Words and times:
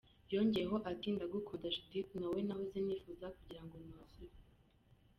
Yongeyeho 0.33 0.77
ati 0.91 1.07
“Ndagukunda 1.15 1.67
Judithe! 1.75 2.13
Ni 2.17 2.27
wowe 2.27 2.41
nahoze 2.47 2.77
nifuza 2.81 3.25
kugira 3.35 3.61
ngo 3.65 3.75
nuzure. 3.85 4.35